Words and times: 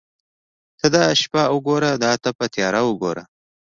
ته 0.79 0.87
دا 0.95 1.03
شپه 1.21 1.41
وګوره 1.55 1.91
دا 2.03 2.11
تپه 2.23 2.45
تیاره 2.53 2.81
وګوره. 2.85 3.23